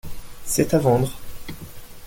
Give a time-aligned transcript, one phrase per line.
[0.47, 1.15] C’est à vendre.